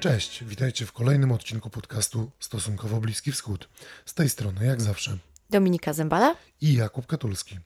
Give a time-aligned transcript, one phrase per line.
[0.00, 3.68] Cześć, witajcie w kolejnym odcinku podcastu Stosunkowo Bliski Wschód.
[4.06, 5.18] Z tej strony, jak zawsze,
[5.50, 6.36] Dominika Zembala.
[6.60, 7.58] i Jakub Katulski.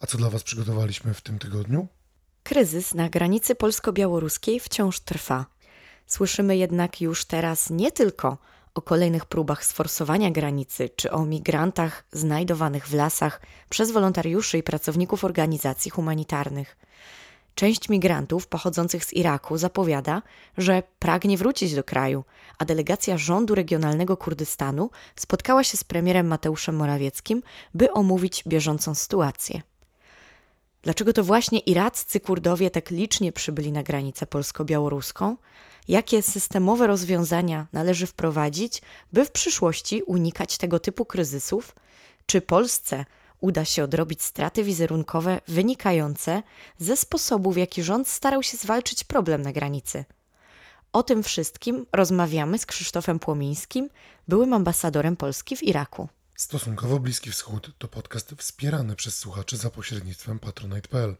[0.00, 1.88] A co dla Was przygotowaliśmy w tym tygodniu?
[2.42, 5.46] Kryzys na granicy polsko-białoruskiej wciąż trwa.
[6.06, 8.38] Słyszymy jednak już teraz nie tylko
[8.74, 15.24] o kolejnych próbach sforsowania granicy czy o migrantach znajdowanych w lasach przez wolontariuszy i pracowników
[15.24, 16.76] organizacji humanitarnych.
[17.54, 20.22] Część migrantów pochodzących z Iraku zapowiada,
[20.58, 22.24] że pragnie wrócić do kraju,
[22.58, 27.42] a delegacja rządu regionalnego Kurdystanu spotkała się z premierem Mateuszem Morawieckim,
[27.74, 29.62] by omówić bieżącą sytuację.
[30.82, 35.36] Dlaczego to właśnie iraccy Kurdowie tak licznie przybyli na granicę polsko-białoruską?
[35.88, 38.82] Jakie systemowe rozwiązania należy wprowadzić,
[39.12, 41.74] by w przyszłości unikać tego typu kryzysów?
[42.26, 43.04] Czy Polsce
[43.40, 46.42] uda się odrobić straty wizerunkowe wynikające
[46.78, 50.04] ze sposobu, w jaki rząd starał się zwalczyć problem na granicy?
[50.92, 53.90] O tym wszystkim rozmawiamy z Krzysztofem Płomińskim,
[54.28, 56.08] byłym ambasadorem Polski w Iraku.
[56.36, 61.16] Stosunkowo Bliski Wschód to podcast wspierany przez słuchaczy za pośrednictwem patronite.pl.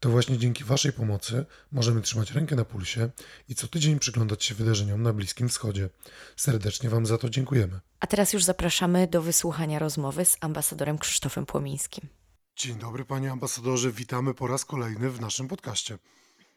[0.00, 3.10] To właśnie dzięki Waszej pomocy możemy trzymać rękę na pulsie
[3.48, 5.88] i co tydzień przyglądać się wydarzeniom na Bliskim Wschodzie.
[6.36, 7.80] Serdecznie Wam za to dziękujemy.
[8.00, 12.08] A teraz już zapraszamy do wysłuchania rozmowy z ambasadorem Krzysztofem Płomińskim.
[12.56, 15.98] Dzień dobry Panie Ambasadorze, witamy po raz kolejny w naszym podcaście.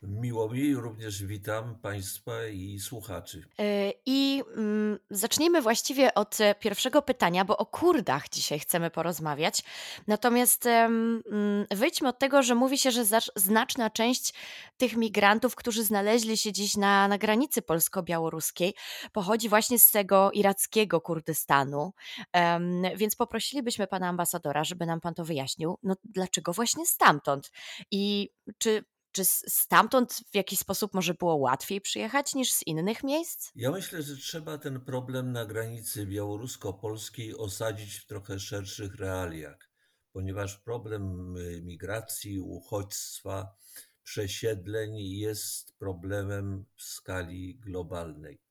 [0.01, 3.43] Miło mi, również witam Państwa i słuchaczy.
[3.57, 3.65] Yy,
[4.05, 9.63] I mm, zacznijmy właściwie od e, pierwszego pytania, bo o Kurdach dzisiaj chcemy porozmawiać.
[10.07, 11.23] Natomiast mm,
[11.71, 13.03] wyjdźmy od tego, że mówi się, że
[13.35, 14.33] znaczna część
[14.77, 18.73] tych migrantów, którzy znaleźli się dziś na, na granicy polsko-białoruskiej,
[19.11, 21.93] pochodzi właśnie z tego irackiego Kurdystanu.
[22.33, 25.77] Em, więc poprosilibyśmy pana ambasadora, żeby nam pan to wyjaśnił.
[25.83, 27.51] No, dlaczego właśnie stamtąd?
[27.91, 33.51] I czy czy stamtąd w jakiś sposób może było łatwiej przyjechać niż z innych miejsc?
[33.55, 39.69] Ja myślę, że trzeba ten problem na granicy białorusko-polskiej osadzić w trochę szerszych realiach,
[40.11, 43.55] ponieważ problem y, migracji, uchodźstwa,
[44.03, 48.41] przesiedleń jest problemem w skali globalnej.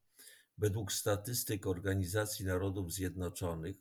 [0.58, 3.76] Według statystyk Organizacji Narodów Zjednoczonych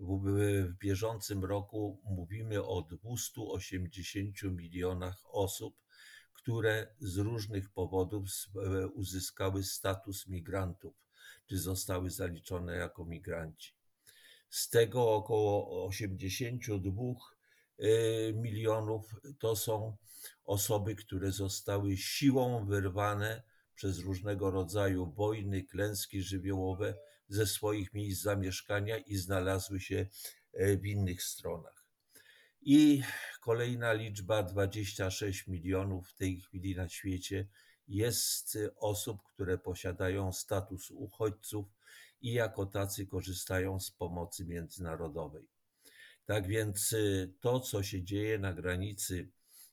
[0.00, 0.20] w,
[0.68, 5.76] w bieżącym roku mówimy o 280 milionach osób,
[6.48, 8.24] które z różnych powodów
[8.56, 10.94] e, uzyskały status migrantów,
[11.46, 13.72] czy zostały zaliczone jako migranci.
[14.50, 16.92] Z tego około 82
[17.78, 19.96] e, milionów to są
[20.44, 23.42] osoby, które zostały siłą wyrwane
[23.74, 26.94] przez różnego rodzaju wojny, klęski żywiołowe
[27.28, 30.06] ze swoich miejsc zamieszkania i znalazły się
[30.52, 31.77] e, w innych stronach.
[32.60, 33.02] I
[33.40, 37.48] kolejna liczba 26 milionów w tej chwili na świecie
[37.88, 41.66] jest y, osób, które posiadają status uchodźców
[42.20, 45.48] i jako tacy korzystają z pomocy międzynarodowej.
[46.24, 49.30] Tak więc y, to, co się dzieje na granicy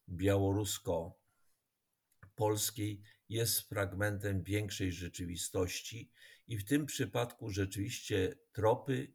[0.09, 6.11] białorusko-polskiej, jest fragmentem większej rzeczywistości
[6.47, 9.13] i w tym przypadku rzeczywiście tropy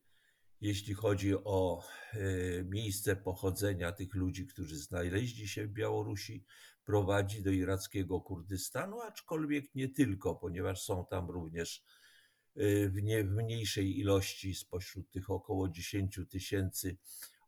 [0.61, 1.83] jeśli chodzi o
[2.13, 2.19] e,
[2.65, 6.45] miejsce pochodzenia tych ludzi, którzy znaleźli się w Białorusi,
[6.85, 11.85] prowadzi do irackiego Kurdystanu, aczkolwiek nie tylko, ponieważ są tam również
[12.57, 16.97] e, w, nie, w mniejszej ilości spośród tych około 10 tysięcy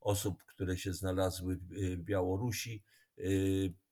[0.01, 2.85] osób, które się znalazły w, w Białorusi,
[3.19, 3.23] e,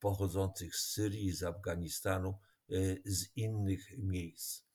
[0.01, 2.39] pochodzących z Syrii, z Afganistanu,
[2.71, 4.70] e, z innych miejsc.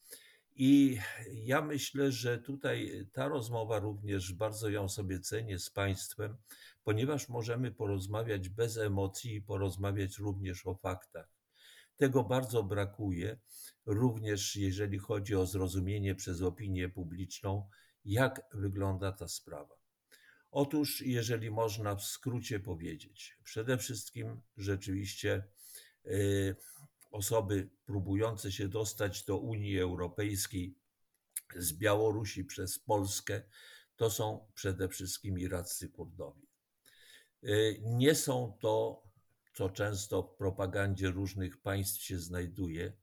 [0.56, 1.00] I
[1.34, 6.38] ja myślę, że tutaj ta rozmowa również bardzo ją sobie cenię z Państwem,
[6.84, 11.36] ponieważ możemy porozmawiać bez emocji i porozmawiać również o faktach.
[11.98, 13.38] Tego bardzo brakuje,
[13.86, 17.70] również jeżeli chodzi o zrozumienie przez opinię publiczną,
[18.06, 19.76] jak wygląda ta sprawa.
[20.52, 25.44] Otóż, jeżeli można w skrócie powiedzieć, przede wszystkim rzeczywiście
[26.06, 26.56] yy,
[27.16, 30.76] osoby próbujące się dostać do Unii Europejskiej
[31.56, 33.42] z Białorusi przez Polskę,
[33.96, 36.48] to są przede wszystkim iraccy Kurdowie.
[37.44, 39.04] Y, Nie są to,
[39.54, 42.94] co często w propagandzie różnych państw się znajduje,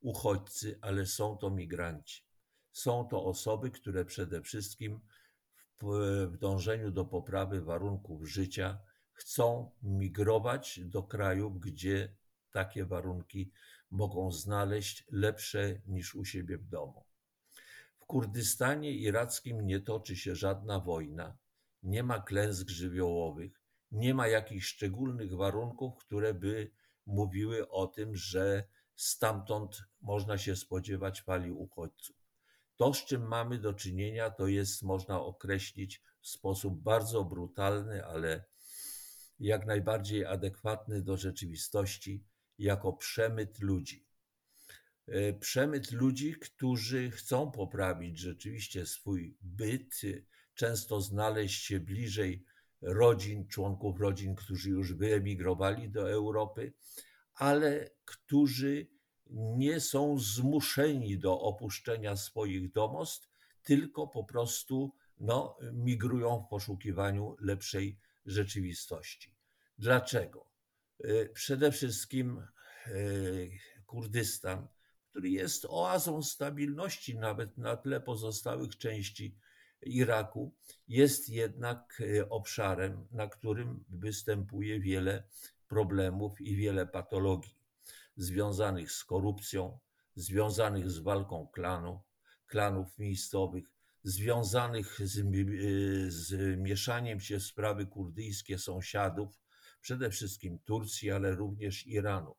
[0.00, 2.22] uchodźcy, ale są to migranci.
[2.72, 5.00] Są to osoby, które przede wszystkim
[5.82, 8.78] w, dążeniu do poprawy warunków życia
[9.12, 12.16] chcą migrować do krajów, gdzie
[12.58, 13.50] takie warunki
[13.90, 17.04] mogą znaleźć lepsze niż u siebie w domu.
[17.96, 21.36] W Kurdystanie irackim nie toczy się żadna wojna,
[21.82, 26.70] nie ma klęsk żywiołowych, nie ma jakichś szczególnych warunków, które by
[27.06, 28.64] mówiły o tym, że
[28.96, 32.16] stamtąd można się spodziewać fali uchodźców.
[32.76, 38.44] To, z czym mamy do czynienia, to jest, można określić w sposób bardzo brutalny, ale
[39.38, 42.24] jak najbardziej adekwatny do rzeczywistości,
[42.58, 44.06] jako przemyt ludzi.
[45.06, 50.00] E, Przemyt ludzi, którzy chcą poprawić rzeczywiście swój byt,
[50.54, 52.44] często znaleźć się bliżej
[52.80, 56.72] rodzin, członków rodzin, którzy już wyemigrowali do Europy,
[57.34, 58.86] ale którzy
[59.30, 63.28] nie są zmuszeni do opuszczenia swoich domostw,
[63.62, 69.34] tylko po prostu no, migrują w poszukiwaniu lepszej rzeczywistości.
[69.78, 70.47] Dlaczego?
[71.04, 72.42] Y, Przede wszystkim
[72.86, 73.50] y,
[73.86, 74.68] Kurdystan,
[75.10, 79.38] który jest oazą stabilności nawet na tle pozostałych części
[79.82, 80.54] Iraku,
[80.88, 85.24] jest jednak y, obszarem, na którym występuje wiele
[85.68, 87.58] problemów i wiele patologii
[88.16, 89.78] związanych z korupcją,
[90.14, 92.02] związanych z walką klanu,
[92.46, 93.64] klanów miejscowych,
[94.02, 95.24] związanych z,
[96.12, 99.38] z mieszaniem się w sprawy kurdyjskie sąsiadów,
[99.88, 102.36] przede wszystkim Turcji, ale również Iranu.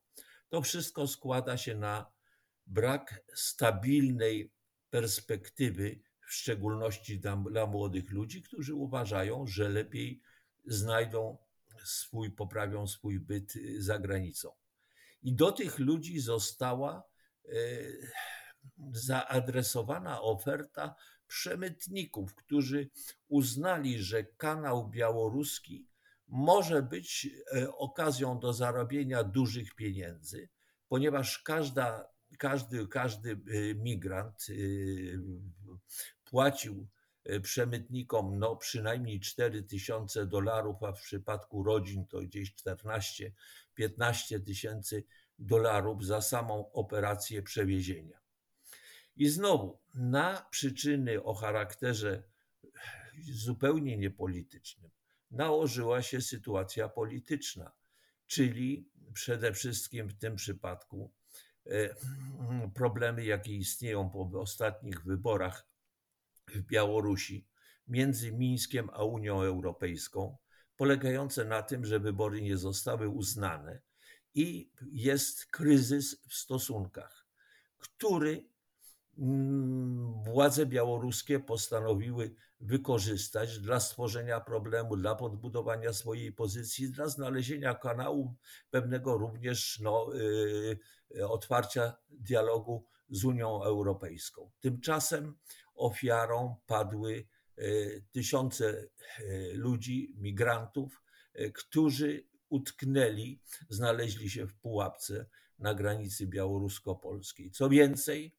[0.48, 2.12] To wszystko składa się na
[2.66, 4.52] brak stabilnej
[4.90, 10.20] perspektywy, w szczególności dla, dla młodych ludzi, którzy uważają, że lepiej
[10.66, 11.38] znajdą
[11.84, 14.52] swój, poprawią swój byt y, za granicą.
[15.22, 17.02] I do tych ludzi została
[17.48, 17.52] e,
[18.92, 20.94] zaadresowana oferta
[21.26, 22.90] przemytników, którzy
[23.28, 25.89] uznali, że kanał białoruski
[26.30, 30.48] może być e, okazją do zarobienia dużych pieniędzy,
[30.88, 34.46] ponieważ każda, każdy, każdy e, migrant
[36.24, 36.88] płacił
[37.42, 43.32] przemytnikom no, przynajmniej 4 tysiące dolarów, a w przypadku rodzin to gdzieś 14-15
[44.46, 45.04] tysięcy
[45.38, 48.20] dolarów za samą operację przewiezienia.
[49.16, 52.22] I znowu, na przyczyny o charakterze
[53.32, 54.90] zupełnie niepolitycznym
[55.30, 57.72] nałożyła się sytuacja polityczna,
[58.26, 61.12] czyli przede wszystkim w tym przypadku
[61.66, 61.94] e,
[62.74, 65.66] problemy, jakie istnieją po ostatnich wyborach
[66.48, 67.46] w Białorusi
[67.88, 70.36] między Mińskiem a Unią Europejską,
[70.76, 73.80] polegające na tym, że wybory nie zostały uznane
[74.34, 77.26] i jest kryzys w stosunkach,
[77.78, 78.48] który
[79.18, 88.34] mm, władze białoruskie postanowiły wykorzystać dla stworzenia problemu, dla podbudowania swojej pozycji, dla znalezienia kanału
[88.70, 90.08] pewnego również no,
[91.10, 94.50] yy, otwarcia dialogu z Unią Europejską.
[94.60, 95.38] Tymczasem
[95.74, 97.26] ofiarą padły
[97.56, 98.86] yy, tysiące
[99.52, 101.02] ludzi, migrantów,
[101.54, 105.26] którzy utknęli, znaleźli się w pułapce
[105.58, 107.50] na granicy białorusko-polskiej.
[107.50, 108.36] Co więcej,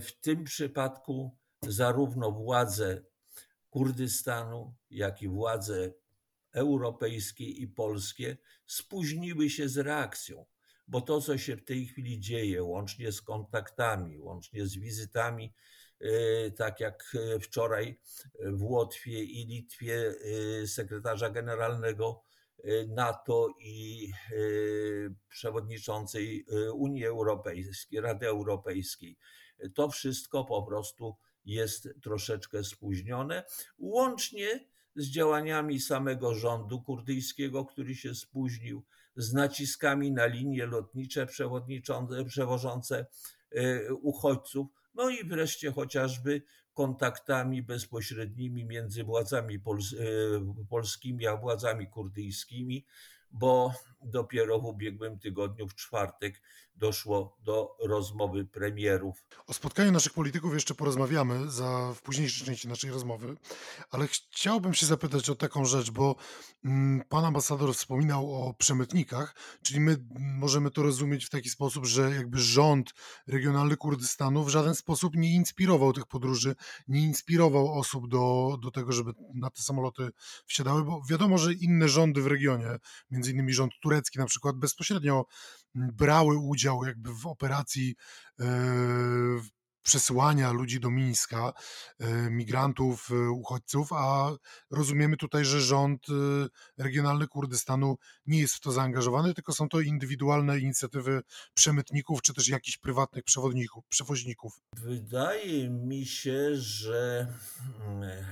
[0.00, 3.02] w tym przypadku zarówno władze
[3.72, 5.92] Kurdystanu, jak i władze
[6.52, 8.36] europejskie i polskie
[8.66, 10.46] spóźniły się z reakcją,
[10.88, 15.54] bo to, co się w tej chwili dzieje, łącznie z kontaktami, łącznie z wizytami,
[16.00, 18.00] e, tak jak wczoraj
[18.40, 20.14] w Łotwie i Litwie
[20.62, 22.22] e, sekretarza generalnego
[22.64, 24.12] e, NATO i
[25.28, 29.18] przewodniczącej Unii Europejskiej, Rady Europejskiej,
[29.74, 33.44] to wszystko po prostu jest troszeczkę spóźnione,
[33.78, 38.82] łącznie z działaniami samego rządu kurdyjskiego, który się spóźnił,
[39.16, 41.26] z naciskami na linie lotnicze
[42.26, 43.06] przewożące
[43.50, 46.42] e, uchodźców, no i wreszcie chociażby
[46.74, 49.60] kontaktami bezpośrednimi między władzami e,
[50.70, 52.86] polskimi a władzami kurdyjskimi,
[53.30, 53.72] bo
[54.02, 56.42] dopiero w ubiegłym tygodniu, w czwartek,
[56.82, 59.24] doszło do rozmowy premierów.
[59.46, 63.36] O spotkaniu naszych polityków jeszcze porozmawiamy za, w późniejszej części naszej rozmowy,
[63.90, 66.16] ale chciałbym się zapytać o taką rzecz, bo
[66.64, 72.10] mm, pan ambasador wspominał o przemytnikach, czyli my możemy to rozumieć w taki sposób, że
[72.10, 72.90] jakby rząd
[73.26, 76.54] regionalny Kurdystanu w żaden sposób nie inspirował tych podróży,
[76.88, 80.08] nie inspirował osób do, do tego, żeby na te samoloty
[80.46, 82.76] wsiadały, bo wiadomo, że inne rządy w regionie,
[83.10, 85.24] między innymi rząd turecki na przykład, bezpośrednio
[85.74, 87.94] brały udział jakby w operacji
[88.40, 88.46] e,
[89.82, 91.52] przesyłania ludzi do Mińska,
[91.98, 94.32] e, migrantów, e, uchodźców, a
[94.70, 96.06] rozumiemy tutaj, że rząd
[96.78, 101.20] regionalny Kurdystanu nie jest w to zaangażowany, tylko są to indywidualne inicjatywy
[101.54, 104.60] przemytników czy też jakichś prywatnych przewodników, przewoźników.
[104.76, 107.28] Wydaje mi się, że
[107.80, 108.24] mm,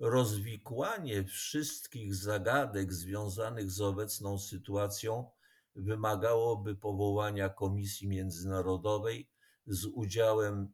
[0.00, 5.30] rozwikłanie wszystkich zagadek związanych z obecną sytuacją
[5.76, 9.28] wymagałoby powołania komisji międzynarodowej
[9.66, 10.72] z udziałem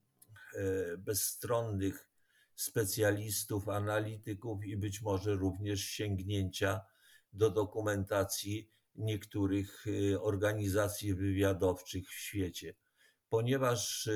[0.54, 2.08] e, bezstronnych
[2.54, 6.80] specjalistów, analityków i być może również sięgnięcia
[7.32, 12.74] do dokumentacji niektórych e, organizacji wywiadowczych w świecie,
[13.28, 14.12] ponieważ e,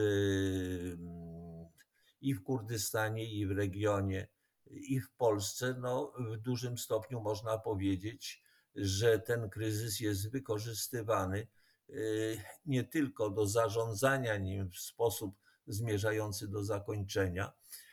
[2.20, 4.28] i w Kurdystanie, i w regionie,
[4.70, 8.42] i w Polsce, no, w dużym stopniu można powiedzieć,
[8.74, 11.48] że ten kryzys jest wykorzystywany
[12.66, 15.36] nie tylko do zarządzania nim w sposób
[15.66, 17.52] zmierzający do zakończenia,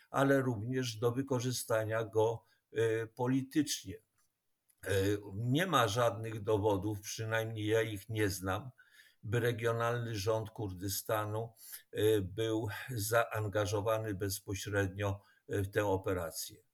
[0.10, 2.43] ale również do wykorzystania go
[3.15, 3.96] politycznie.
[5.34, 8.69] Nie ma żadnych dowodów, przynajmniej ja ich nie znam,
[9.24, 11.53] by regionalny rząd Kurdystanu
[12.22, 16.66] był zaangażowany bezpośrednio w tę operację.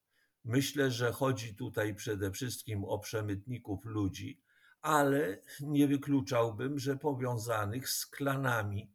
[0.46, 4.42] Myślę, że chodzi tutaj przede wszystkim o przemytników ludzi,
[4.82, 8.92] ale nie wykluczałbym, że powiązanych z klanami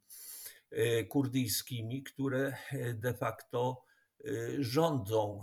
[1.09, 2.57] kurdyjskimi, które
[2.95, 3.85] de facto
[4.59, 5.40] rządzą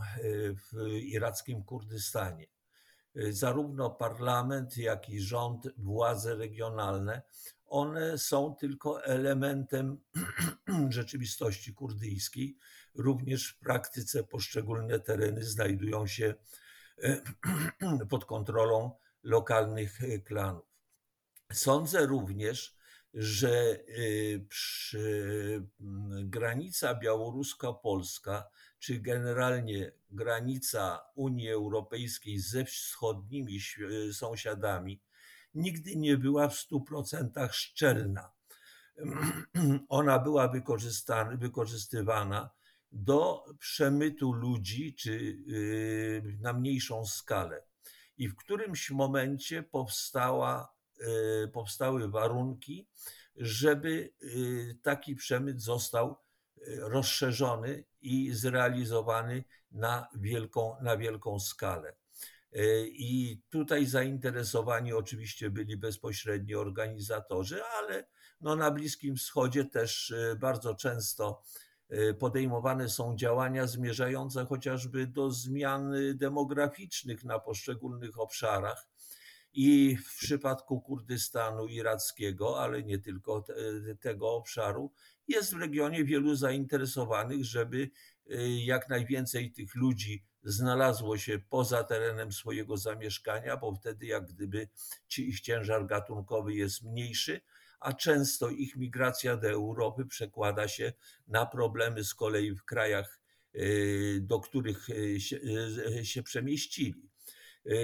[0.55, 2.47] w irackim Kurdystanie.
[3.29, 7.21] Zarówno parlament, jak i rząd, władze regionalne,
[7.65, 9.97] one są tylko elementem
[10.89, 12.57] rzeczywistości kurdyjskiej.
[12.95, 16.33] Również w praktyce poszczególne tereny znajdują się
[18.09, 18.91] pod kontrolą
[19.23, 20.65] lokalnych klanów.
[21.53, 22.75] Sądzę również,
[23.13, 23.79] że
[24.49, 25.67] przy
[26.23, 33.59] granica białorusko-polska, czy generalnie granica Unii Europejskiej ze wschodnimi
[34.13, 35.01] sąsiadami,
[35.55, 38.31] nigdy nie była w 100% szczelna.
[39.89, 40.51] Ona była
[41.37, 42.49] wykorzystywana
[42.91, 45.37] do przemytu ludzi, czy
[46.39, 47.63] na mniejszą skalę.
[48.17, 50.73] I w którymś momencie powstała,
[51.53, 52.87] powstały warunki,
[53.35, 54.13] żeby
[54.81, 56.17] taki przemyt został
[56.79, 61.95] rozszerzony i zrealizowany na wielką, na wielką skalę.
[62.85, 68.07] I tutaj zainteresowani oczywiście byli bezpośrednio organizatorzy, ale
[68.41, 71.41] no na Bliskim Wschodzie też bardzo często
[72.19, 78.87] podejmowane są działania zmierzające chociażby do zmian demograficznych na poszczególnych obszarach.
[79.53, 83.53] I w przypadku Kurdystanu irackiego, ale nie tylko te,
[83.99, 84.91] tego obszaru,
[85.27, 87.89] jest w regionie wielu zainteresowanych, żeby
[88.65, 94.67] jak najwięcej tych ludzi znalazło się poza terenem swojego zamieszkania, bo wtedy jak gdyby
[95.17, 97.41] ich ciężar gatunkowy jest mniejszy,
[97.79, 100.93] a często ich migracja do Europy przekłada się
[101.27, 103.19] na problemy z kolei w krajach,
[104.21, 104.87] do których
[105.17, 105.39] się,
[106.03, 107.09] się przemieścili,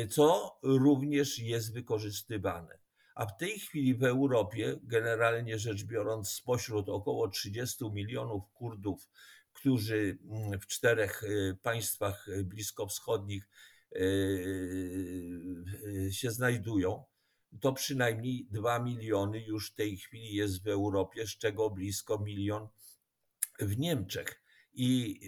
[0.10, 2.80] co również jest wykorzystywane.
[3.16, 9.10] A w tej chwili w Europie, generalnie rzecz biorąc, spośród około 30 milionów Kurdów,
[9.62, 10.18] którzy
[10.62, 11.24] w czterech
[11.62, 13.50] państwach bliskowschodnich
[16.12, 17.04] się znajdują,
[17.60, 22.68] to przynajmniej 2 miliony już w tej chwili jest w Europie, z czego blisko milion
[23.60, 24.44] w Niemczech.
[24.74, 25.20] I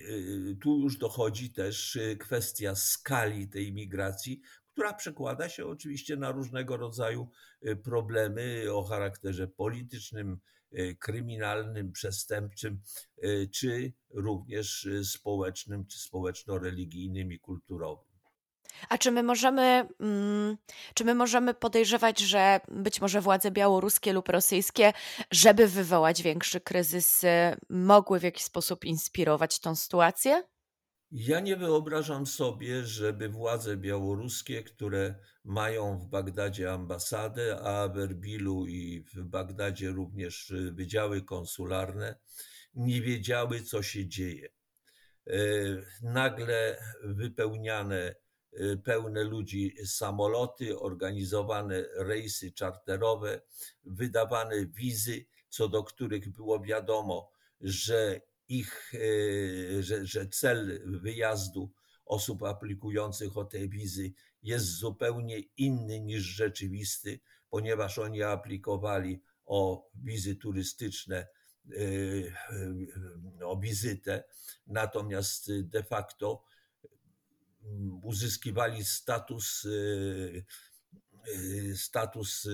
[0.61, 7.29] tu już dochodzi też kwestia skali tej migracji, która przekłada się oczywiście na różnego rodzaju
[7.83, 10.39] problemy o charakterze politycznym,
[10.99, 12.81] kryminalnym, przestępczym,
[13.51, 18.13] czy również społecznym, czy społeczno-religijnym i kulturowym.
[18.89, 20.57] A czy my możemy, mm,
[20.93, 24.93] czy my możemy podejrzewać, że być może władze białoruskie lub rosyjskie,
[25.31, 27.21] żeby wywołać większy kryzys,
[27.69, 30.43] mogły w jakiś sposób inspirować tą sytuację?
[31.15, 38.67] Ja nie wyobrażam sobie, żeby władze białoruskie, które mają w Bagdadzie ambasadę, a w Erbilu
[38.67, 42.19] i w Bagdadzie również wydziały konsularne,
[42.73, 44.49] nie wiedziały, co się dzieje.
[46.01, 48.15] Nagle wypełniane
[48.83, 53.41] pełne ludzi samoloty, organizowane rejsy czarterowe,
[53.83, 58.21] wydawane wizy, co do których było wiadomo, że
[58.59, 58.93] ich,
[59.79, 61.71] że, że cel wyjazdu
[62.05, 67.19] osób aplikujących o te wizy jest zupełnie inny niż rzeczywisty,
[67.49, 71.27] ponieważ oni aplikowali o wizy turystyczne,
[73.43, 74.23] o wizytę,
[74.67, 76.43] natomiast de facto
[78.03, 79.67] uzyskiwali status,
[81.75, 82.47] status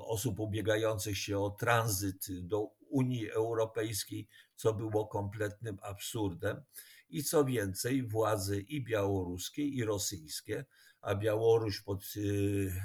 [0.00, 6.62] osób ubiegających się o tranzyt do Unii Europejskiej, co było kompletnym absurdem.
[7.08, 10.64] I co więcej, władze i białoruskie, i rosyjskie,
[11.00, 12.04] a Białoruś pod,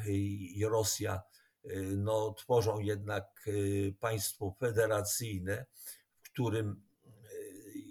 [0.08, 1.22] i Rosja
[1.98, 3.50] no, tworzą jednak
[4.00, 5.66] państwo federacyjne,
[6.22, 6.84] w którym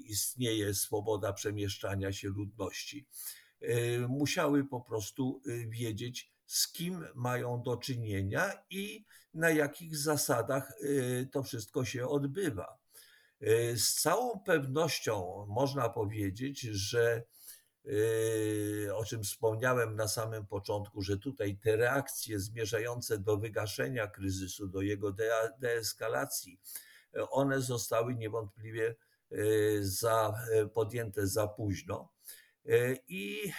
[0.04, 3.06] istnieje swoboda przemieszczania się ludności.
[4.08, 10.72] Musiały po prostu wiedzieć, z kim mają do czynienia i na jakich zasadach
[11.32, 12.78] to wszystko się odbywa.
[13.76, 17.22] Z całą pewnością można powiedzieć, że
[18.94, 24.80] o czym wspomniałem na samym początku, że tutaj te reakcje zmierzające do wygaszenia kryzysu, do
[24.80, 25.14] jego
[25.58, 26.60] deeskalacji,
[27.30, 28.96] one zostały niewątpliwie
[29.80, 30.34] za,
[30.74, 32.12] podjęte za późno.
[33.08, 33.52] I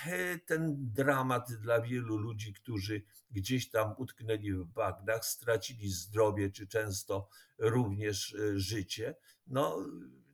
[0.45, 3.01] ten dramat dla wielu ludzi, którzy
[3.31, 9.15] gdzieś tam utknęli w bagnach, stracili zdrowie, czy często również życie,
[9.47, 9.85] no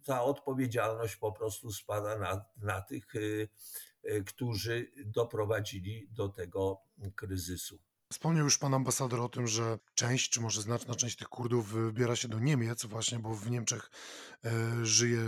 [0.04, 3.06] ta odpowiedzialność po prostu spada na, na tych,
[4.26, 6.82] którzy doprowadzili do tego
[7.16, 7.80] kryzysu.
[8.12, 12.16] Wspomniał już pan ambasador o tym, że część, czy może znaczna część tych Kurdów wybiera
[12.16, 13.92] się do Niemiec, właśnie, bo w Niemczech
[14.46, 15.22] e, żyje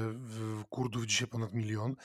[0.69, 1.95] Kurdów dzisiaj ponad milion.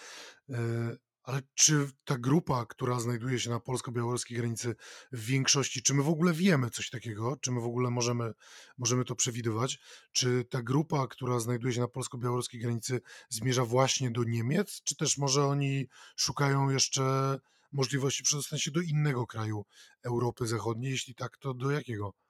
[1.23, 4.75] Ale czy ta grupa, która znajduje się na polsko-białoruskiej granicy
[5.13, 7.37] w większości, czy my w ogóle wiemy coś takiego?
[7.41, 8.33] Czy my w ogóle możemy,
[8.79, 9.79] możemy to przewidywać?
[10.13, 14.83] Czy ta grupa, która znajduje się na polsko-białoruskiej granicy, zmierza właśnie do Niemiec?
[14.85, 15.87] Czy też może oni
[16.17, 17.39] szukają jeszcze
[17.73, 19.65] możliwości przedostania się do innego kraju
[20.05, 20.91] Europy Zachodniej?
[20.91, 22.22] Jeśli tak, to do jakiego?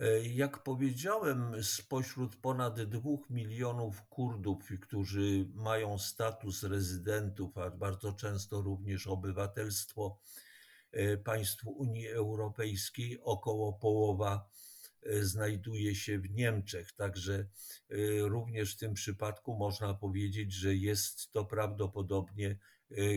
[0.00, 8.62] E, jak powiedziałem, spośród ponad dwóch milionów Kurdów, którzy mają status rezydentów, a bardzo często
[8.62, 10.18] również obywatelstwo
[10.92, 14.48] e, państw Unii Europejskiej, około połowa
[15.02, 16.92] e, znajduje się w Niemczech.
[16.92, 17.46] Także
[18.20, 22.58] również w tym przypadku można powiedzieć, że jest to prawdopodobnie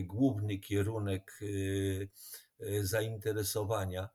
[0.04, 1.40] główny kierunek
[2.82, 4.10] zainteresowania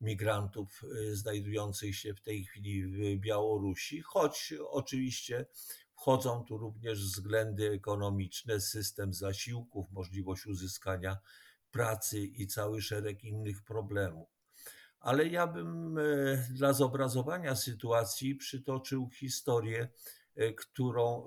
[0.00, 5.46] migrantów y, znajdujących się w tej chwili w Białorusi, choć oczywiście
[5.92, 11.18] wchodzą tu również względy ekonomiczne, system zasiłków, możliwość uzyskania
[11.70, 14.28] pracy i cały szereg innych problemów.
[15.00, 19.88] Ale ja bym y, dla zobrazowania sytuacji przytoczył historię,
[20.38, 21.26] y, którą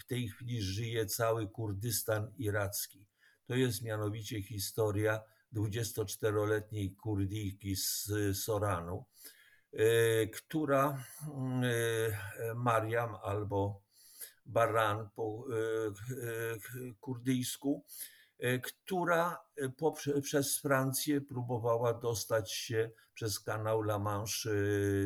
[0.00, 3.06] w tej chwili żyje cały Kurdystan iracki.
[3.46, 5.20] To jest mianowicie historia
[5.54, 9.04] 24-letniej Kurdijki z Soranu,
[9.72, 11.04] e, która
[11.62, 13.82] e, Mariam albo
[14.46, 17.84] Baran po e, kurdyjsku,
[18.62, 19.38] która
[20.22, 24.50] przez Francję próbowała dostać się przez kanał La Manche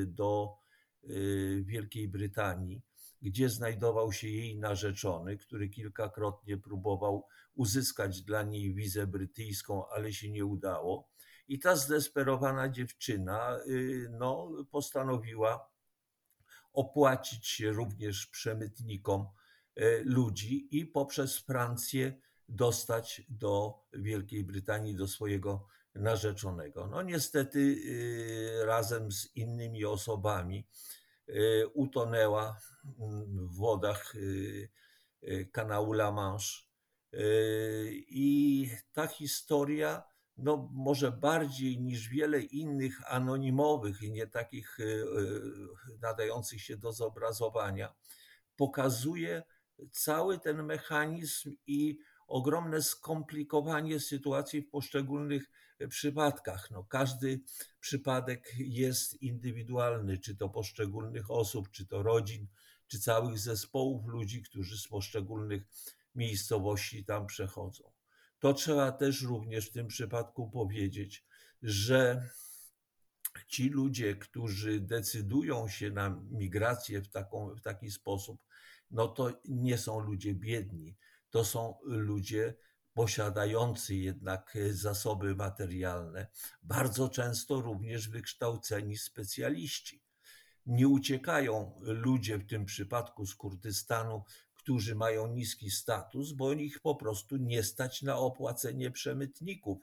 [0.07, 0.57] do
[1.65, 2.83] Wielkiej Brytanii
[3.25, 10.31] gdzie znajdował się jej narzeczony, który kilkakrotnie próbował uzyskać dla niej wizę brytyjską, ale się
[10.31, 11.09] nie udało.
[11.49, 15.71] I ta zdesperowana dziewczyna y, no, postanowiła
[16.73, 19.27] opłacić się również przemytnikom
[19.79, 26.87] y, ludzi i poprzez Francję dostać do Wielkiej Brytanii, do swojego narzeczonego.
[26.87, 30.69] No niestety y, razem z innymi osobami
[31.75, 32.59] utonęła
[33.01, 34.15] mm, w wodach
[35.53, 36.74] kanału La Manche.
[38.09, 40.03] I ta historia,
[40.37, 44.79] no może bardziej niż wiele innych anonimowych i nie takich
[46.01, 47.95] nadających się do zobrazowania,
[48.57, 49.43] pokazuje
[49.93, 56.71] cały ten mechanizm i ogromne skomplikowanie sytuacji w poszczególnych e, przypadkach.
[56.71, 57.41] No, każdy
[57.81, 62.47] przypadek jest indywidualny, czy to poszczególnych osób, czy to rodzin,
[62.87, 65.63] czy całych zespołów ludzi, którzy z poszczególnych
[66.15, 67.93] miejscowości tam przechodzą.
[68.39, 71.25] To trzeba też również w tym przypadku powiedzieć,
[71.63, 72.29] że
[73.47, 78.41] ci ludzie, którzy decydują się na migrację w, taką, w taki sposób,
[78.91, 80.97] no to nie są ludzie biedni
[81.35, 82.55] to są ludzie
[82.93, 86.27] posiadający jednak zasoby materialne,
[86.63, 90.03] bardzo często również wykształceni specjaliści.
[90.67, 94.25] Nie uciekają ludzie w tym przypadku z Kurdystanu,
[94.65, 99.79] którzy mają niski status, bo ich po prostu nie stać na opłacenie przemytników.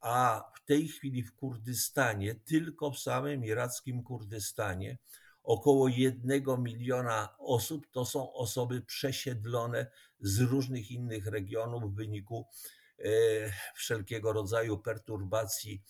[0.00, 4.98] A w tej chwili w Kurdystanie, tylko w samym irackim Kurdystanie,
[5.42, 9.86] około jednego miliona osób to są osoby przesiedlone
[10.20, 12.46] z różnych innych regionów w wyniku
[12.98, 13.10] e,
[13.74, 15.82] wszelkiego rodzaju perturbacji,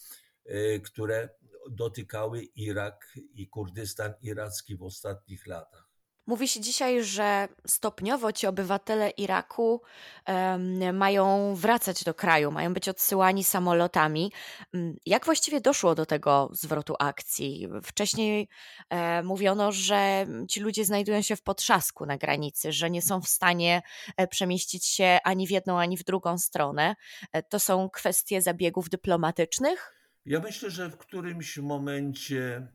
[0.45, 1.29] e, które
[1.71, 5.94] dotykały Irak i Kurdystan iracki w ostatnich latach.
[6.27, 9.83] Mówi się dzisiaj, że stopniowo ci obywatele Iraku
[10.25, 14.33] em, mają wracać do kraju, mają być odsyłani samolotami.
[14.75, 17.69] Mm, Jak właściwie doszło do tego zwrotu akcji?
[17.83, 18.49] Wcześniej
[18.91, 23.29] e, mówiono, że ci ludzie znajdują się w potrzasku na granicy, że nie są w
[23.29, 23.83] stanie
[24.17, 26.97] e, przemieścić się ani w jedną, ani w drugą stronę.
[27.33, 30.04] E, To są kwestie zabiegów dyplomatycznych?
[30.27, 32.69] Ja myślę, że w którymś momencie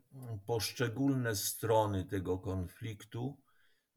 [0.46, 3.42] poszczególne strony tego konfliktu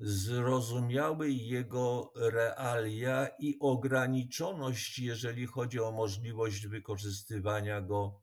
[0.01, 8.23] zrozumiały jego realia i ograniczoność, jeżeli chodzi o możliwość wykorzystywania go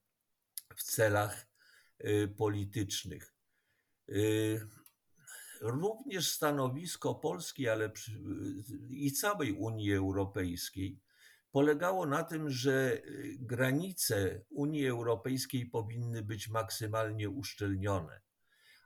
[0.75, 1.47] w celach
[2.05, 3.33] y, politycznych.
[4.09, 4.67] Y,
[5.61, 8.21] Również stanowisko Polski, ale przy-
[8.89, 10.99] i całej Unii Europejskiej
[11.51, 18.21] polegało na tym, że y, granice Unii Europejskiej powinny być maksymalnie uszczelnione.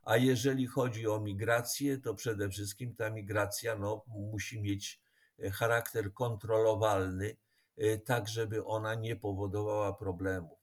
[0.03, 5.01] A jeżeli chodzi o migrację, to przede wszystkim ta migracja no, musi mieć
[5.39, 7.37] e, charakter kontrolowalny,
[7.77, 10.59] e, tak żeby ona nie powodowała problemów.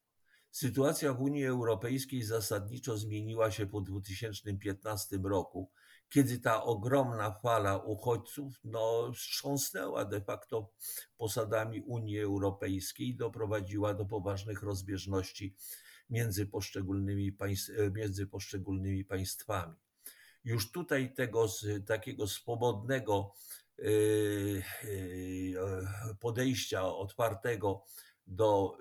[0.50, 5.70] Sytuacja w Unii Europejskiej zasadniczo zmieniła się po 2015 roku,
[6.10, 10.70] kiedy ta ogromna fala uchodźców no, wstrząsnęła de facto
[11.16, 15.54] posadami Unii Europejskiej i doprowadziła do poważnych rozbieżności
[16.10, 19.74] między poszczególnymi, państw, e, między poszczególnymi państwami.
[20.44, 21.46] Już tutaj tego
[21.86, 23.34] takiego swobodnego
[23.78, 23.86] e, e,
[26.20, 27.84] podejścia otwartego
[28.26, 28.76] do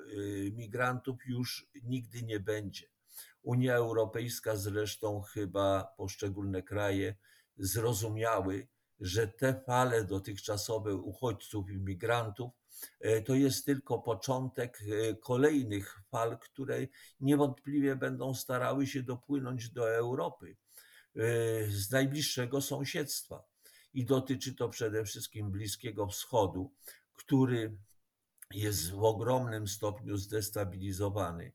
[0.51, 2.87] migrantów już nigdy nie będzie.
[3.43, 7.15] Unia Europejska zresztą chyba poszczególne kraje
[7.58, 8.67] zrozumiały,
[8.99, 12.52] że te fale dotychczasowe uchodźców i migrantów
[12.99, 16.88] e, to jest tylko początek e, kolejnych fal, które
[17.19, 20.58] niewątpliwie będą starały się dopłynąć do Europy
[21.15, 21.19] e,
[21.65, 23.43] z najbliższego sąsiedztwa.
[23.93, 26.73] I dotyczy to przede wszystkim Bliskiego Wschodu,
[27.15, 27.78] który
[28.54, 31.52] jest w ogromnym stopniu zdestabilizowany,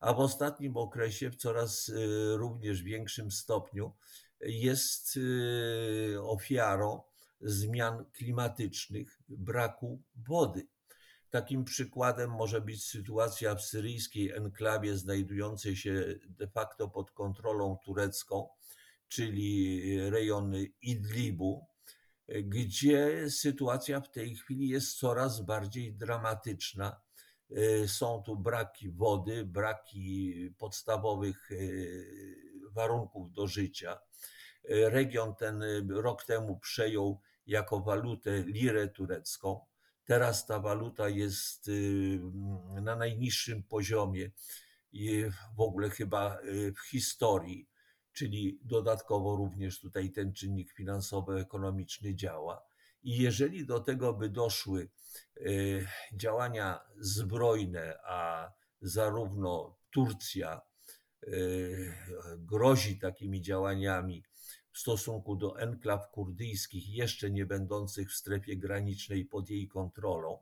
[0.00, 3.92] a w ostatnim okresie w coraz y, również większym stopniu
[4.40, 7.02] jest y, ofiarą
[7.40, 10.66] zmian klimatycznych, braku wody.
[11.30, 18.48] Takim przykładem może być sytuacja w syryjskiej enklawie znajdującej się de facto pod kontrolą turecką,
[19.08, 21.66] czyli rejon Idlibu,
[22.28, 27.00] gdzie sytuacja w tej chwili jest coraz bardziej dramatyczna.
[27.50, 31.56] E, Są tu braki wody, braki podstawowych e,
[32.72, 33.98] warunków do życia.
[34.64, 39.60] E, Region ten rok temu przejął jako walutę lirę turecką.
[40.06, 42.20] Teraz ta waluta jest y,
[42.82, 44.30] na najniższym poziomie
[45.56, 47.68] w ogóle chyba y, w historii,
[48.12, 52.62] czyli dodatkowo również tutaj ten czynnik finansowo-ekonomiczny działa.
[53.06, 54.88] I jeżeli do tego by doszły
[55.36, 60.60] y, działania zbrojne, a zarówno Turcja
[61.22, 61.94] y,
[62.38, 64.24] grozi takimi działaniami
[64.72, 70.38] w stosunku do enklaw kurdyjskich jeszcze nie będących w strefie granicznej pod jej kontrolą,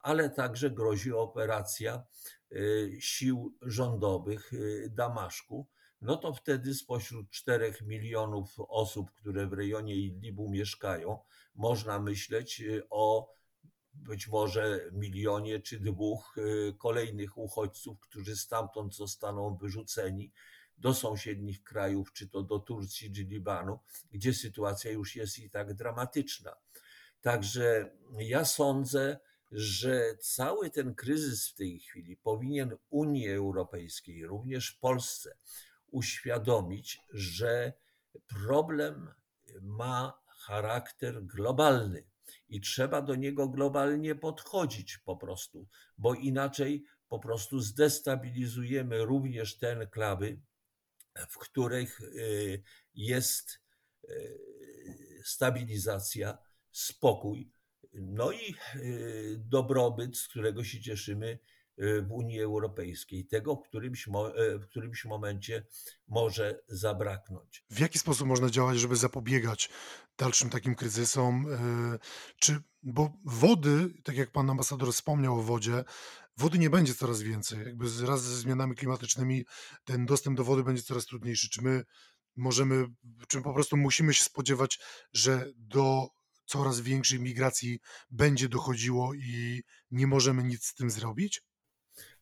[0.00, 2.04] ale także grozi operacja
[2.52, 4.50] y, sił rządowych
[4.90, 5.66] Damaszku,
[6.04, 11.18] no to wtedy spośród 4 milionów osób, które w rejonie Idlibu mieszkają,
[11.54, 13.34] można myśleć y, o
[13.94, 20.32] być może milionie czy dwóch y, kolejnych uchodźców, którzy stamtąd zostaną wyrzuceni
[20.78, 23.78] do sąsiednich krajów, czy to do Turcji, czy Libanu,
[24.12, 26.56] gdzie sytuacja już jest i tak dramatyczna.
[27.20, 29.18] Także ja sądzę,
[29.52, 35.36] że cały ten kryzys w tej chwili powinien Unii Europejskiej, również Polsce,
[35.94, 37.72] uświadomić, że
[38.28, 39.10] problem
[39.62, 42.04] ma charakter globalny
[42.48, 49.72] i trzeba do niego globalnie podchodzić po prostu, bo inaczej po prostu zdestabilizujemy również te
[49.72, 50.40] enklawy,
[51.28, 52.62] w których y,
[52.94, 53.60] jest
[54.08, 54.38] y,
[55.24, 56.38] stabilizacja,
[56.72, 57.50] spokój,
[57.92, 61.38] no i y, dobrobyt, z którego się cieszymy
[61.78, 63.26] w Unii Europejskiej.
[63.26, 65.66] Tego w którymś, e, w którymś momencie
[66.08, 67.64] może zabraknąć.
[67.70, 69.70] W jaki sposób można działać, żeby zapobiegać
[70.18, 71.46] dalszym takim kryzysom?
[71.92, 71.98] Yy,
[72.40, 75.84] Czy, bo wody, tak jak pan ambasador wspomniał o wodzie,
[76.36, 77.58] wody nie będzie coraz więcej.
[77.58, 79.44] Jakby wraz ze zmianami klimatycznymi
[79.84, 81.48] ten dostęp do wody będzie coraz trudniejszy.
[81.48, 81.84] Czy my
[82.36, 82.86] możemy,
[83.28, 84.78] czy po prostu musimy się spodziewać,
[85.12, 86.08] że do
[86.46, 91.42] coraz większej migracji będzie dochodziło i nie możemy nic z tym zrobić?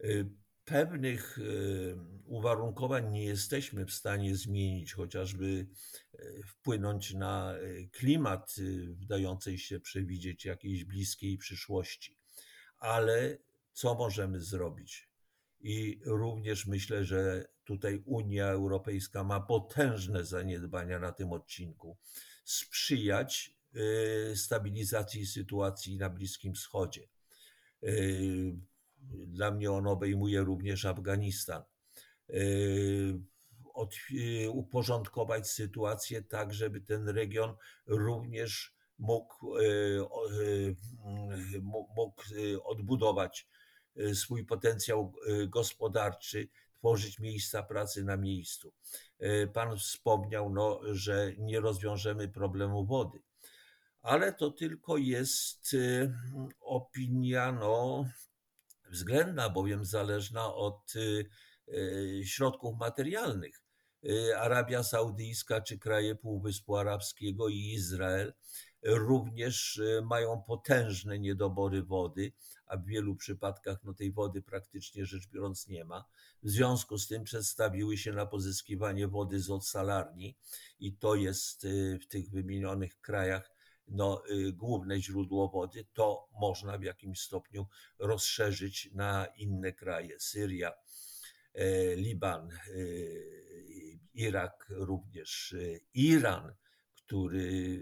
[0.04, 5.66] Y, Pewnych y, uwarunkowań nie jesteśmy w stanie zmienić, chociażby
[6.46, 7.54] wpłynąć na
[7.92, 8.54] klimat
[8.86, 12.18] w dającej się przewidzieć jakiejś bliskiej przyszłości.
[12.78, 13.38] Ale
[13.72, 15.08] co możemy zrobić?
[15.60, 21.96] I również myślę, że tutaj Unia Europejska ma potężne zaniedbania na tym odcinku.
[22.44, 23.54] Sprzyjać
[24.34, 27.08] stabilizacji sytuacji na Bliskim Wschodzie.
[29.10, 31.62] Dla mnie on obejmuje również Afganistan.
[33.74, 33.94] Od,
[34.50, 37.54] uporządkować sytuację tak, żeby ten region
[37.86, 39.54] również mógł,
[41.96, 42.22] mógł
[42.64, 43.48] odbudować
[44.14, 45.14] swój potencjał
[45.48, 48.72] gospodarczy, tworzyć miejsca pracy na miejscu.
[49.52, 53.22] Pan wspomniał, no, że nie rozwiążemy problemu wody,
[54.02, 55.76] ale to tylko jest
[56.60, 58.04] opinia no,
[58.92, 60.92] względna, bowiem zależna od
[62.24, 63.62] środków materialnych.
[64.36, 68.34] Arabia Saudyjska czy kraje Półwyspu Arabskiego i Izrael
[68.82, 72.32] również mają potężne niedobory wody,
[72.66, 76.04] a w wielu przypadkach no, tej wody praktycznie rzecz biorąc nie ma.
[76.42, 80.36] W związku z tym przedstawiły się na pozyskiwanie wody z odsalarni
[80.78, 81.66] i to jest
[82.02, 83.50] w tych wymienionych krajach
[83.88, 87.66] no, główne źródło wody, to można w jakimś stopniu
[87.98, 90.20] rozszerzyć na inne kraje.
[90.20, 90.72] Syria,
[91.96, 92.48] Liban,
[94.14, 95.54] Irak, również
[95.94, 96.54] Iran,
[96.94, 97.80] który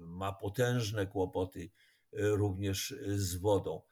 [0.00, 1.70] ma potężne kłopoty
[2.12, 3.82] również z wodą.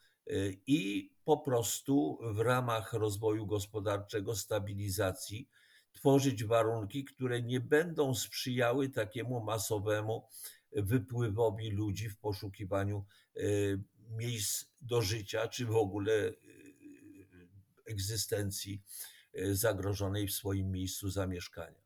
[0.66, 5.48] I po prostu w ramach rozwoju gospodarczego, stabilizacji,
[5.92, 10.28] tworzyć warunki, które nie będą sprzyjały takiemu masowemu
[10.76, 13.04] wypływowi ludzi w poszukiwaniu
[14.10, 16.32] miejsc do życia, czy w ogóle
[17.86, 18.82] egzystencji
[19.52, 21.85] zagrożonej w swoim miejscu zamieszkania.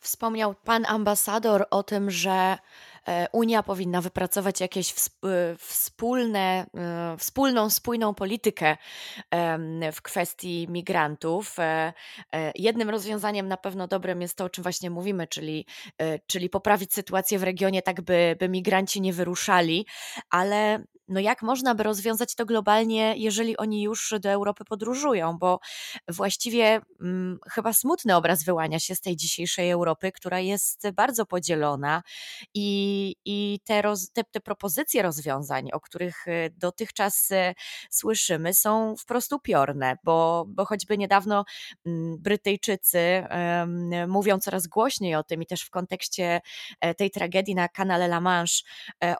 [0.00, 2.58] Wspomniał pan ambasador o tym, że
[3.08, 4.94] e, Unia powinna wypracować jakieś e,
[5.58, 8.76] wspólne, e, wspólną, spójną politykę
[9.92, 11.56] w kwestii migrantów.
[12.54, 15.66] Jednym rozwiązaniem na pewno dobrym jest to, o czym właśnie mówimy, czyli,
[16.26, 19.86] czyli poprawić sytuację w regionie, tak by, by migranci nie wyruszali,
[20.30, 25.60] ale no jak można by rozwiązać to globalnie, jeżeli oni już do Europy podróżują, bo
[26.08, 32.02] właściwie hmm, chyba smutny obraz wyłania się z tej dzisiejszej Europy, która jest bardzo podzielona
[32.54, 37.54] i, i te, roz, te, te propozycje rozwiązań, o których e, dotychczas e,
[37.90, 41.44] słyszymy, są wprost upiorne, bo, bo choćby niedawno
[41.84, 43.24] hmm, Brytyjczycy
[44.08, 46.40] mówią coraz głośniej o tym i też w kontekście
[46.80, 48.64] e, tej tragedii na kanale La Manche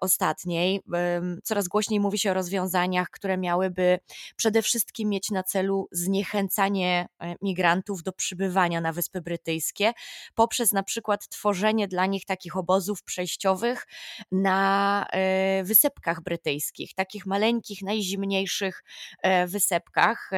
[0.00, 3.98] ostatniej, um, coraz głośniej głośniej mówi się o rozwiązaniach, które miałyby
[4.36, 9.92] przede wszystkim mieć na celu zniechęcanie e, migrantów do przybywania na Wyspy Brytyjskie,
[10.34, 13.86] poprzez na przykład tworzenie dla nich takich obozów przejściowych
[14.32, 18.84] na e, wysepkach brytyjskich, takich maleńkich, najzimniejszych
[19.22, 20.30] e, wysepkach,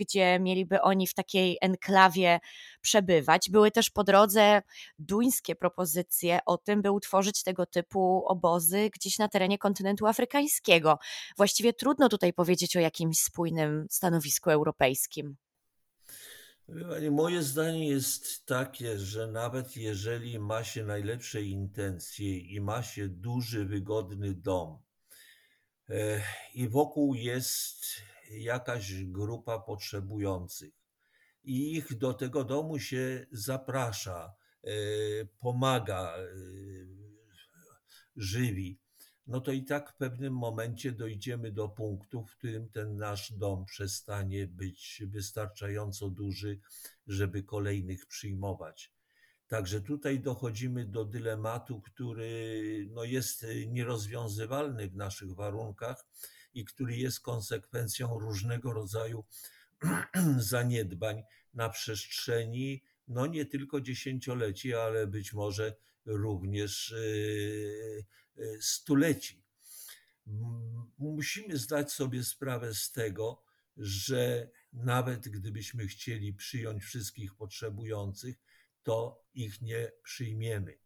[0.00, 2.40] gdzie mieliby oni w takiej enklawie
[2.80, 3.50] przebywać.
[3.50, 4.62] Były też po drodze
[4.98, 10.67] duńskie propozycje o tym, by utworzyć tego typu obozy gdzieś na terenie kontynentu afrykańskiego
[11.36, 15.36] Właściwie trudno tutaj powiedzieć o jakimś spójnym stanowisku europejskim.
[17.10, 23.64] Moje zdanie jest takie, że nawet jeżeli ma się najlepsze intencje i ma się duży,
[23.64, 24.78] wygodny dom
[25.88, 26.22] e,
[26.54, 27.84] i wokół jest
[28.30, 30.74] jakaś grupa potrzebujących
[31.44, 34.70] i ich do tego domu się zaprasza, e,
[35.38, 36.26] pomaga, e,
[38.16, 38.78] żywi,
[39.28, 43.64] no to i tak w pewnym momencie dojdziemy do punktu, w którym ten nasz dom
[43.64, 46.60] przestanie być wystarczająco duży,
[47.06, 48.92] żeby kolejnych przyjmować.
[49.46, 56.06] Także tutaj dochodzimy do dylematu, który no jest nierozwiązywalny w naszych warunkach
[56.54, 59.24] i który jest konsekwencją różnego rodzaju
[60.38, 61.22] zaniedbań
[61.54, 65.76] na przestrzeni no nie tylko dziesięcioleci, ale być może
[66.08, 68.04] również yy,
[68.38, 69.44] Y, stuleci.
[70.98, 73.44] Musimy zdać sobie sprawę z tego,
[73.76, 78.36] że nawet gdybyśmy chcieli przyjąć wszystkich potrzebujących,
[78.82, 80.78] to ich nie przyjmiemy.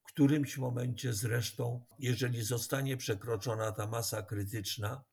[0.00, 5.04] W którymś momencie zresztą, jeżeli zostanie przekroczona ta masa krytyczna,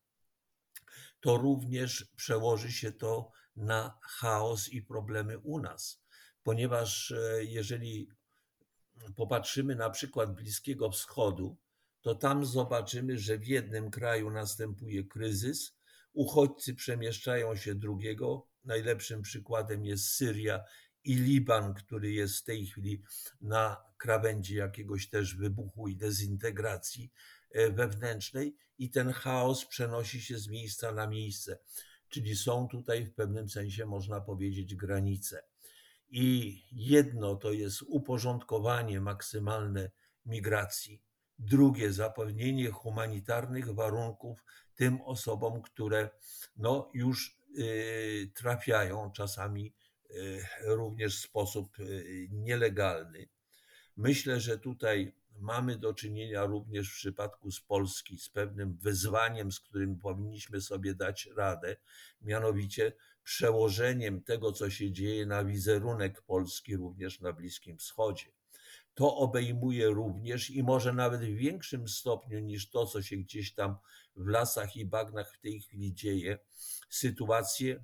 [1.19, 6.03] to również przełoży się to na chaos i problemy u nas,
[6.43, 8.09] ponieważ e, jeżeli
[9.15, 11.57] popatrzymy na przykład Bliskiego Wschodu,
[12.01, 15.77] to tam zobaczymy, że w jednym kraju następuje kryzys,
[16.13, 20.63] uchodźcy przemieszczają się drugiego, najlepszym przykładem jest Syria
[21.03, 23.03] i Liban, który jest w tej chwili
[23.41, 27.11] na krawędzi jakiegoś też wybuchu i dezintegracji
[27.51, 31.59] e, wewnętrznej, i ten chaos przenosi się z miejsca na miejsce.
[32.09, 35.43] Czyli są tutaj w pewnym sensie, można powiedzieć, granice.
[36.09, 39.91] I jedno to jest uporządkowanie maksymalne
[40.25, 41.01] migracji,
[41.39, 44.43] drugie zapewnienie humanitarnych warunków
[44.75, 46.09] tym osobom, które
[46.57, 49.73] no, już y, trafiają czasami
[50.11, 53.29] y, również w sposób y, nielegalny.
[53.97, 59.59] Myślę, że tutaj mamy do czynienia również w przypadku z Polski z pewnym wyzwaniem, z
[59.59, 61.75] którym powinniśmy sobie dać radę,
[62.21, 62.93] mianowicie
[63.27, 68.25] przełożeniem tego, co się dzieje na wizerunek Polski również na Bliskim Wschodzie.
[68.93, 73.75] To obejmuje również i może nawet w większym stopniu niż to, co się gdzieś tam
[74.15, 76.39] w lasach i bagnach w tej chwili dzieje,
[76.89, 77.83] sytuację,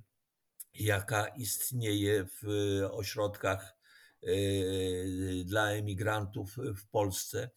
[0.74, 2.46] jaka istnieje w
[2.90, 3.76] ośrodkach
[4.22, 4.26] e,
[5.44, 7.50] dla emigrantów w Polsce,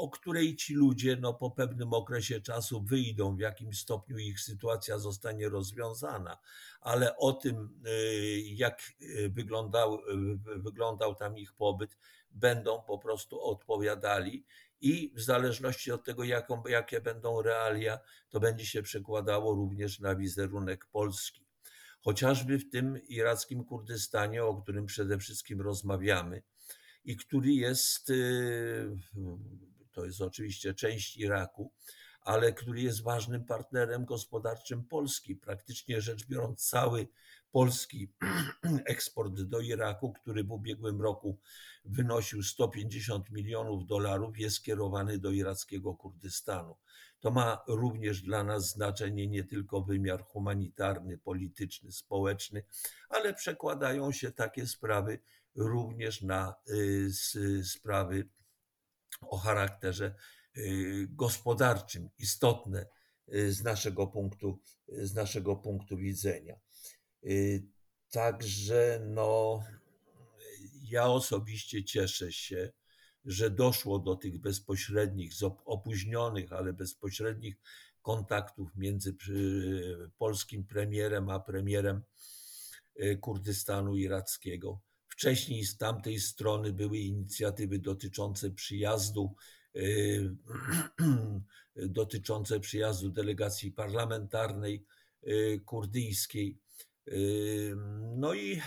[0.00, 4.98] o której ci ludzie no, po pewnym okresie czasu wyjdą, w jakim stopniu ich sytuacja
[4.98, 6.38] zostanie rozwiązana,
[6.80, 11.98] ale o tym, y, jak y, wyglądał, y, wyglądał tam ich pobyt,
[12.30, 14.44] będą po prostu odpowiadali
[14.80, 20.16] i w zależności od tego, jaką, jakie będą realia, to będzie się przekładało również na
[20.16, 21.46] wizerunek Polski.
[22.00, 26.42] Chociażby w tym irackim Kurdystanie, o którym przede wszystkim rozmawiamy
[27.04, 28.12] i który jest
[29.92, 31.72] to jest oczywiście część Iraku,
[32.20, 35.36] ale który jest ważnym partnerem gospodarczym Polski.
[35.36, 37.08] Praktycznie rzecz biorąc, cały
[37.52, 38.12] polski
[38.86, 41.38] eksport do Iraku, który w ubiegłym roku
[41.84, 46.76] wynosił 150 milionów dolarów, jest skierowany do irackiego Kurdystanu.
[47.20, 52.64] To ma również dla nas znaczenie nie tylko wymiar humanitarny, polityczny, społeczny,
[53.08, 55.18] ale przekładają się takie sprawy
[55.56, 58.28] również na y, sprawy
[59.20, 60.14] o charakterze
[60.56, 62.86] y, gospodarczym, istotne
[63.34, 66.60] y, z naszego punktu, z naszego punktu widzenia.
[67.24, 67.66] Y,
[68.10, 69.62] także no,
[70.82, 72.72] ja osobiście cieszę się,
[73.24, 75.32] że doszło do tych bezpośrednich,
[75.64, 77.56] opóźnionych, ale bezpośrednich
[78.02, 79.16] kontaktów między
[80.18, 82.02] polskim premierem a premierem
[83.20, 84.80] Kurdystanu irackiego.
[85.20, 89.34] Wcześniej z tamtej strony były inicjatywy dotyczące przyjazdu,
[89.76, 90.36] y,
[91.76, 94.84] dotyczące przyjazdu delegacji parlamentarnej
[95.26, 96.58] y, kurdyjskiej.
[97.08, 97.74] Y,
[98.16, 98.60] no i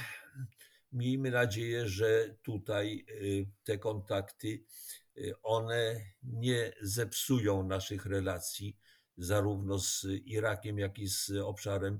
[0.91, 3.05] miejmy nadzieję, że tutaj
[3.63, 4.63] te kontakty,
[5.43, 8.77] one nie zepsują naszych relacji
[9.17, 11.99] zarówno z Irakiem, jak i z obszarem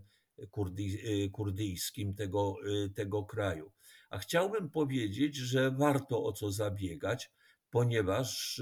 [1.32, 2.56] kurdyjskim tego,
[2.96, 3.72] tego kraju.
[4.14, 7.32] A chciałbym powiedzieć, że warto o co zabiegać,
[7.70, 8.62] ponieważ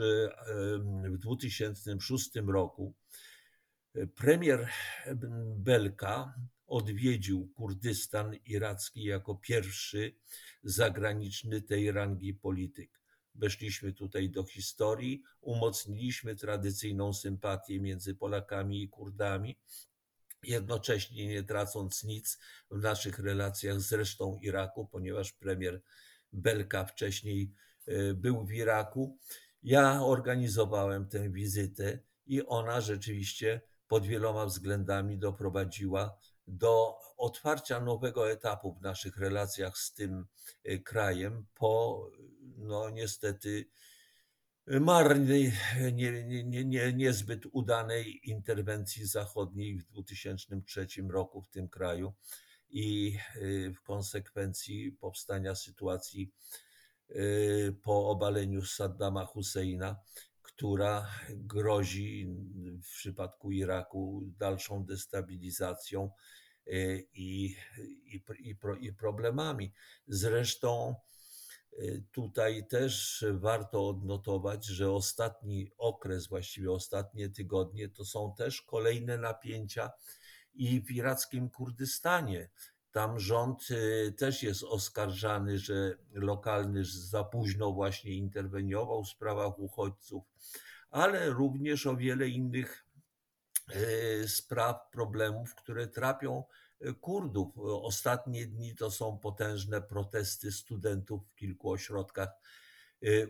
[1.03, 2.93] w 2006 roku
[3.95, 4.69] e, premier
[5.55, 6.33] Belka
[6.67, 10.15] odwiedził Kurdystan iracki jako pierwszy
[10.63, 13.01] zagraniczny tej rangi polityk.
[13.35, 19.57] Weszliśmy tutaj do historii, umocniliśmy tradycyjną sympatię między Polakami i Kurdami,
[20.43, 22.39] jednocześnie nie tracąc nic
[22.71, 25.81] w naszych relacjach z resztą Iraku, ponieważ premier
[26.33, 27.53] Belka wcześniej
[27.87, 29.17] e, był w Iraku.
[29.63, 38.73] Ja organizowałem tę wizytę i ona rzeczywiście pod wieloma względami doprowadziła do otwarcia nowego etapu
[38.73, 40.25] w naszych relacjach z tym
[40.63, 42.05] e, krajem po
[42.57, 43.65] no niestety
[44.67, 45.51] marnej,
[45.93, 52.13] nie, nie, nie, niezbyt udanej interwencji zachodniej w 2003 roku w tym kraju
[52.69, 56.31] i y, w konsekwencji powstania sytuacji
[57.09, 59.99] y, po obaleniu Saddama Husseina,
[60.41, 62.27] która grozi
[62.83, 66.11] w przypadku Iraku dalszą destabilizacją
[66.67, 67.55] y, i,
[68.05, 69.73] i, i, i problemami.
[70.07, 70.95] Zresztą
[72.11, 79.91] tutaj też warto odnotować, że ostatni okres, właściwie ostatnie tygodnie, to są też kolejne napięcia
[80.53, 82.49] i w irackim Kurdystanie.
[82.91, 90.23] Tam rząd y, też jest oskarżany, że lokalny za późno właśnie interweniował w sprawach uchodźców,
[90.89, 92.85] ale również o wiele innych
[93.75, 96.43] y, spraw, problemów, które trapią
[97.01, 97.57] Kurdów.
[97.57, 102.29] Ostatnie dni to są potężne protesty studentów w kilku ośrodkach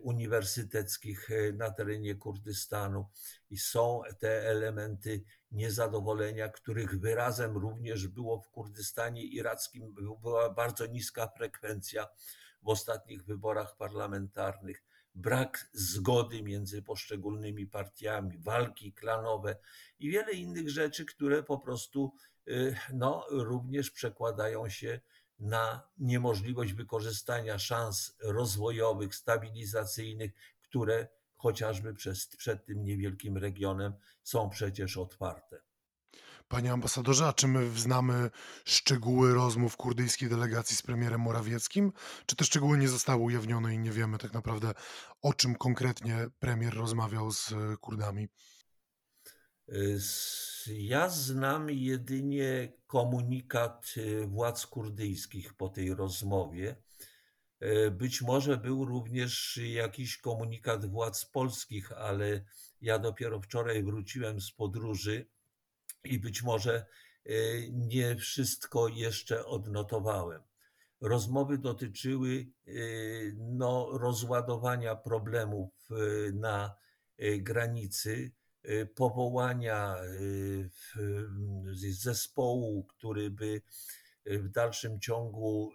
[0.02, 3.06] uniwersyteckich na terenie Kurdystanu
[3.50, 11.28] i są te elementy niezadowolenia, których wyrazem również było w Kurdystanie irackim, była bardzo niska
[11.28, 12.08] frekwencja
[12.62, 14.84] w ostatnich wyborach parlamentarnych,
[15.16, 19.56] brak zgody między poszczególnymi partiami, walki klanowe
[20.00, 22.14] i wiele innych rzeczy, które po prostu
[22.94, 25.00] no, również przekładają się
[25.40, 30.32] na niemożliwość wykorzystania szans rozwojowych, stabilizacyjnych,
[30.62, 33.94] które chociażby przez, przed tym niewielkim regionem
[34.24, 35.62] są przecież otwarte.
[36.52, 38.30] Panie ambasadorze, a czy my znamy
[38.66, 41.92] szczegóły rozmów kurdyjskiej delegacji z premierem Morawieckim?
[42.26, 44.74] Czy te szczegóły nie zostały ujawnione i nie wiemy tak naprawdę,
[45.22, 48.28] o czym konkretnie premier rozmawiał z Kurdami?
[50.68, 56.76] Ja znam jedynie komunikat y, władz kurdyjskich po tej rozmowie.
[57.64, 62.46] Y, być może był również jakiś komunikat władz polskich, ale
[62.82, 65.28] ja dopiero wczoraj wróciłem z podróży
[66.04, 66.86] i być może
[67.26, 70.42] y, nie wszystko jeszcze odnotowałem.
[71.02, 72.48] Rozmowy dotyczyły
[73.38, 75.90] no, rozładowania problemów
[76.34, 76.76] na
[77.20, 78.32] granicy
[78.70, 79.98] Y, powołania
[81.92, 83.62] zespołu, który by
[84.26, 85.74] w dalszym ciągu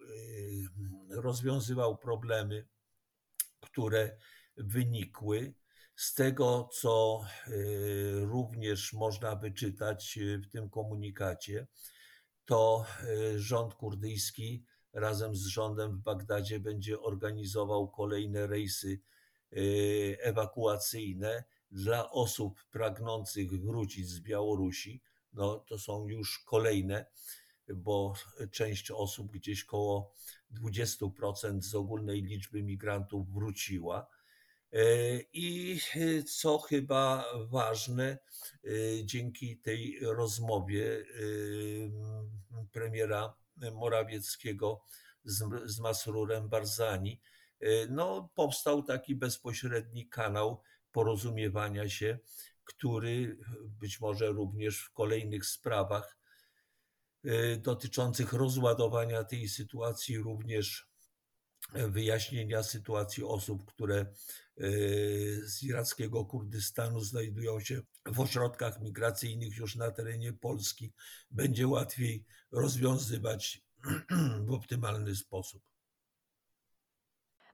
[1.11, 2.67] rozwiązywał problemy,
[3.61, 4.17] które
[4.57, 5.55] wynikły.
[5.97, 7.25] Z tego, co
[8.13, 11.67] również można wyczytać w tym komunikacie,
[12.45, 12.85] to
[13.37, 19.01] rząd kurdyjski razem z rządem w Bagdadzie będzie organizował kolejne rejsy
[20.21, 27.07] ewakuacyjne dla osób pragnących wrócić z Białorusi, no to są już kolejne,
[27.75, 28.15] bo
[28.51, 30.15] część osób, gdzieś koło
[30.53, 34.07] 20% z ogólnej liczby migrantów wróciła.
[34.73, 35.81] E, I
[36.41, 38.19] co chyba ważne,
[38.65, 38.69] e,
[39.05, 41.05] dzięki tej rozmowie e,
[42.73, 43.35] premiera
[43.73, 44.81] Morawieckiego
[45.25, 47.21] z, z Masrurem Barzani,
[47.89, 50.63] no, powstał taki bezpośredni kanał
[50.93, 52.19] porozumiewania się,
[52.67, 56.19] który być może również w kolejnych sprawach
[57.25, 60.86] e, dotyczących rozładowania tej sytuacji, również
[61.73, 64.07] wyjaśnienia sytuacji osób, które e,
[65.45, 70.93] z irackiego Kurdystanu znajdują się w ośrodkach migracyjnych już na terenie Polski,
[71.31, 73.63] będzie łatwiej rozwiązywać
[74.47, 75.63] w optymalny sposób.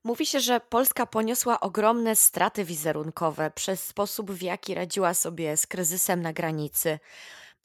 [0.04, 5.66] Mówi się, że Polska poniosła ogromne straty wizerunkowe przez sposób, w jaki radziła sobie z
[5.66, 6.98] kryzysem na granicy.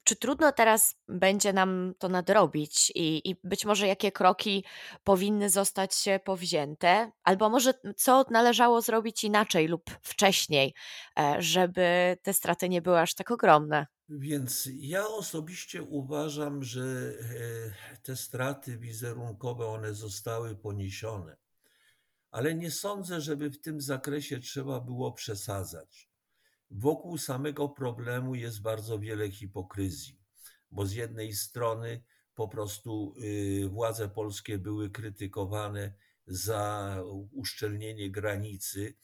[0.08, 4.64] Czy trudno teraz będzie nam to nadrobić i, i być może jakie kroki
[5.04, 10.74] powinny zostać powzięte, albo może co należało zrobić inaczej lub wcześniej,
[11.18, 13.86] e, żeby te straty nie były aż tak ogromne?
[14.08, 21.36] Więc ja osobiście uważam, że e, te straty wizerunkowe one zostały poniesione
[22.30, 26.07] ale nie sądzę, żeby w tym zakresie trzeba było przesadzać.
[26.70, 30.20] Wokół samego problemu jest bardzo wiele hipokryzji,
[30.70, 32.02] bo z jednej strony
[32.34, 35.94] po prostu y, władze polskie były krytykowane
[36.26, 36.96] za
[37.32, 38.94] uszczelnienie granicy,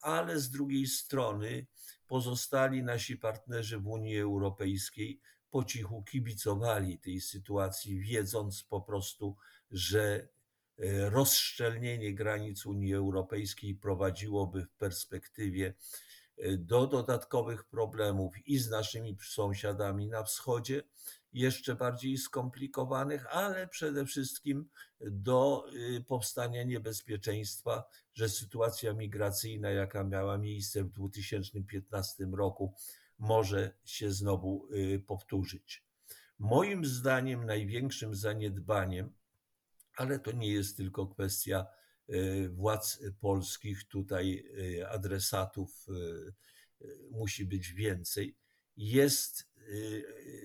[0.00, 1.66] ale z drugiej strony
[2.06, 9.36] pozostali nasi partnerzy w Unii Europejskiej po cichu kibicowali tej sytuacji, wiedząc po prostu,
[9.70, 10.28] że
[10.78, 15.74] E, rozszczelnienie granic Unii Europejskiej prowadziłoby w perspektywie
[16.58, 20.82] do dodatkowych problemów i z naszymi sąsiadami na wschodzie,
[21.32, 24.68] jeszcze bardziej skomplikowanych, ale przede wszystkim
[25.00, 25.66] do
[25.96, 32.74] e, powstania niebezpieczeństwa, że sytuacja migracyjna, jaka miała miejsce w 2015 roku,
[33.18, 34.68] może się znowu
[35.06, 35.84] powtórzyć.
[36.38, 39.12] Moim zdaniem największym zaniedbaniem
[39.96, 41.66] ale to nie jest tylko kwestia
[42.50, 44.44] władz polskich, tutaj
[44.80, 48.36] e, adresatów e, musi być więcej.
[48.76, 49.54] Jest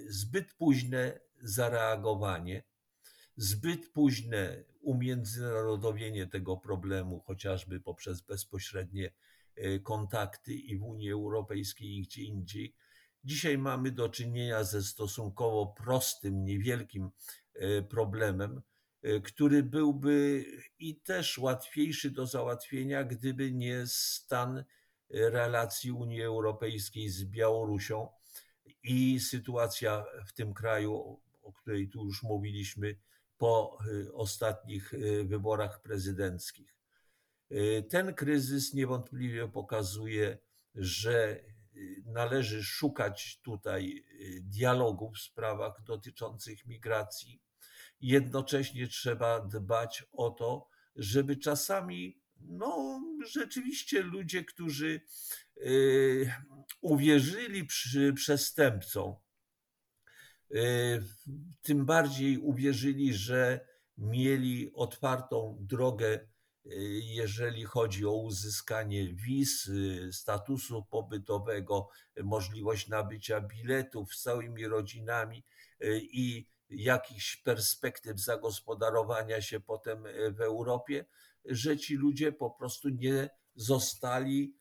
[0.07, 2.63] zbyt późne zareagowanie,
[3.37, 9.11] zbyt późne umiędzynarodowienie tego problemu, chociażby poprzez bezpośrednie
[9.83, 12.75] kontakty i w Unii Europejskiej, i gdzie indziej.
[13.23, 17.11] Dzisiaj mamy do czynienia ze stosunkowo prostym, niewielkim
[17.89, 18.68] problemem, Y,
[19.23, 20.45] który byłby
[20.79, 24.65] i też łatwiejszy do załatwienia, gdyby nie stan y,
[25.09, 28.09] relacji Unii Europejskiej z Białorusią
[28.83, 32.95] i sytuacja w tym kraju, o której tu już mówiliśmy,
[33.39, 34.93] po y, ostatnich
[35.23, 36.75] wyborach prezydenckich.
[37.51, 40.37] Y, ten kryzys niewątpliwie pokazuje,
[40.75, 41.39] że
[41.75, 44.03] y, należy szukać tutaj
[44.41, 47.41] dialogu w sprawach dotyczących migracji.
[48.01, 55.01] Jednocześnie trzeba dbać o to, żeby czasami, no, rzeczywiście ludzie, którzy
[56.81, 59.15] uwierzyli przy przestępcom,
[61.61, 66.19] tym bardziej uwierzyli, że mieli otwartą drogę,
[67.01, 69.71] jeżeli chodzi o uzyskanie wiz,
[70.11, 71.89] statusu pobytowego,
[72.23, 75.43] możliwość nabycia biletów z całymi rodzinami
[76.01, 81.05] i jakichś perspektyw zagospodarowania się potem w Europie,
[81.45, 84.53] że ci ludzie po prostu nie zostali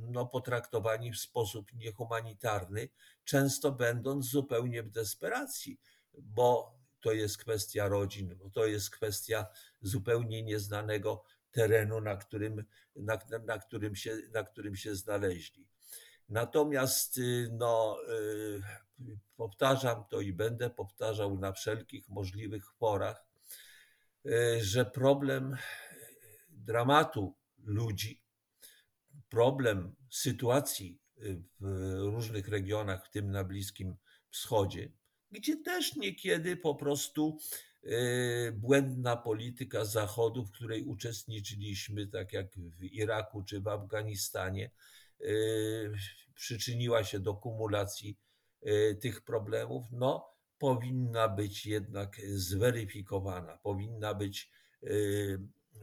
[0.00, 2.88] no, potraktowani w sposób niehumanitarny,
[3.24, 5.80] często będąc zupełnie w desperacji,
[6.18, 9.46] bo to jest kwestia rodzin, bo to jest kwestia
[9.82, 12.64] zupełnie nieznanego terenu, na którym,
[12.96, 15.68] na, na którym, się, na którym się znaleźli.
[16.28, 18.62] Natomiast y, no, y,
[19.36, 23.26] powtarzam to i będę powtarzał na wszelkich możliwych forach,
[24.26, 25.56] y, że problem
[26.48, 28.22] dramatu ludzi
[29.28, 31.66] problem sytuacji y, w
[31.98, 33.96] różnych regionach, w tym na Bliskim
[34.30, 34.92] Wschodzie,
[35.30, 37.38] gdzie też niekiedy po prostu
[38.52, 44.70] błędna polityka Zachodu, w której uczestniczyliśmy, tak jak w Iraku czy w Afganistanie,
[46.34, 48.18] przyczyniła się do kumulacji
[49.00, 54.50] tych problemów, no, powinna być jednak zweryfikowana, powinna być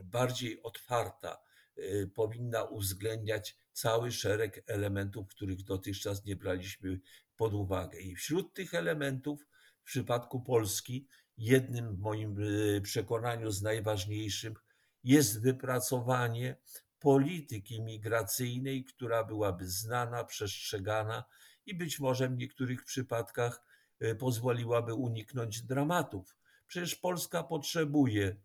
[0.04, 1.44] bardziej otwarta
[1.78, 7.00] Y, powinna uwzględniać cały szereg elementów, których dotychczas nie braliśmy
[7.38, 8.00] pod uwagę.
[8.00, 9.48] I wśród tych elementów
[9.82, 11.08] w przypadku Polski
[11.38, 14.58] jednym w moim y, przekonaniu z najważniejszych
[15.04, 16.56] jest wypracowanie
[17.00, 21.24] polityki migracyjnej, która byłaby znana, przestrzegana
[21.66, 23.62] i być może w niektórych przypadkach
[24.02, 26.38] y, pozwoliłaby uniknąć dramatów.
[26.68, 28.36] Przecież Polska potrzebuje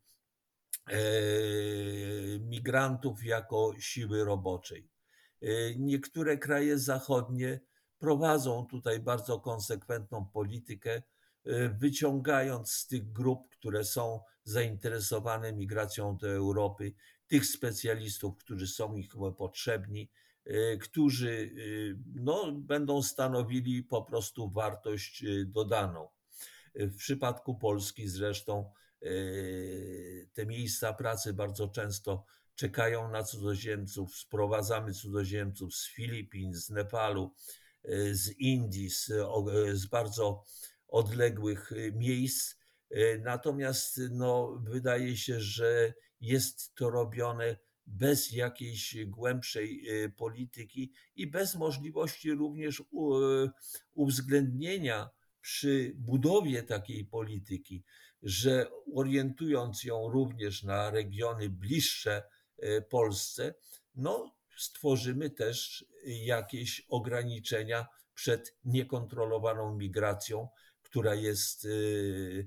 [0.89, 1.01] E,
[2.41, 4.89] migrantów jako siły roboczej.
[5.43, 5.47] E,
[5.77, 7.61] niektóre kraje zachodnie
[7.99, 11.03] prowadzą tutaj bardzo konsekwentną politykę,
[11.45, 16.93] e, wyciągając z tych grup, które są zainteresowane migracją do Europy,
[17.27, 19.09] tych specjalistów, którzy są ich
[19.39, 20.11] potrzebni,
[20.81, 21.51] którzy
[22.15, 26.09] no, będą stanowili po prostu wartość dodaną.
[26.75, 28.73] W przypadku Polski zresztą
[30.33, 32.25] te miejsca pracy bardzo często
[32.55, 34.17] czekają na cudzoziemców.
[34.17, 37.35] Sprowadzamy cudzoziemców z Filipin, z Nepalu,
[38.13, 39.13] z Indii, z,
[39.73, 40.45] z bardzo
[40.89, 42.55] odległych miejsc.
[43.21, 47.57] Natomiast no, wydaje się, że jest to robione
[47.91, 49.87] bez jakiejś głębszej
[50.17, 52.83] polityki i bez możliwości również
[53.95, 55.11] uwzględnienia
[55.41, 57.85] przy budowie takiej polityki
[58.23, 62.23] że orientując ją również na regiony bliższe
[62.59, 63.55] e, Polsce,
[63.95, 70.49] no, stworzymy też jakieś ograniczenia przed niekontrolowaną migracją,
[70.83, 72.43] która jest e, e,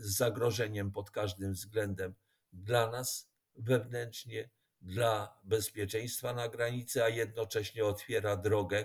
[0.00, 2.14] zagrożeniem pod każdym względem
[2.52, 4.50] dla nas wewnętrznie,
[4.82, 8.84] dla bezpieczeństwa na granicy, a jednocześnie otwiera drogę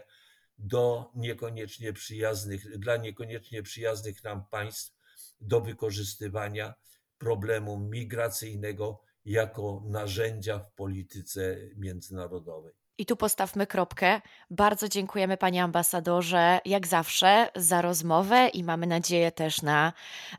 [0.58, 4.98] do niekoniecznie przyjaznych, dla niekoniecznie przyjaznych nam państw
[5.42, 6.74] do wykorzystywania
[7.18, 12.74] problemu migracyjnego jako narzędzia w polityce międzynarodowej.
[12.98, 14.22] I tu postawmy kropkę.
[14.50, 19.94] Bardzo dziękujemy Panie Ambasadorze, jak zawsze, za rozmowę i mamy nadzieję też na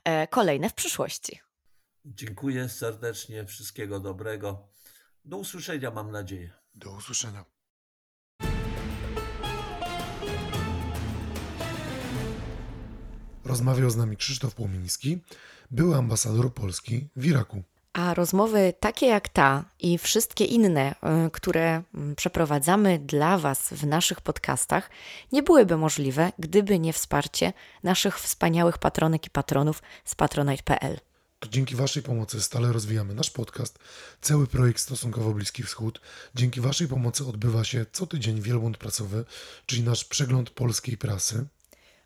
[0.04, 1.40] e, kolejne w przyszłości.
[2.04, 4.68] Dziękuję serdecznie, wszystkiego dobrego.
[5.28, 6.50] Do usłyszenia, mam nadzieję.
[6.74, 7.44] Do usłyszenia.
[13.44, 15.18] Rozmawiał z nami Krzysztof Płomiński,
[15.70, 17.62] były ambasador Polski w Iraku.
[17.92, 23.86] A rozmowy takie jak ta i wszystkie inne, e, które mm, przeprowadzamy dla Was w
[23.86, 24.90] naszych podcastach,
[25.32, 27.52] nie byłyby możliwe, gdyby nie wsparcie
[27.82, 31.07] naszych wspaniałych patronek i patronów z patronite.pl.
[31.46, 33.78] Dzięki Waszej pomocy stale rozwijamy nasz podcast,
[34.20, 36.00] cały projekt Stosunkowo Bliski Wschód.
[36.34, 39.24] Dzięki Waszej pomocy odbywa się co tydzień wielbłąd pracowy,
[39.66, 41.46] czyli nasz przegląd polskiej prasy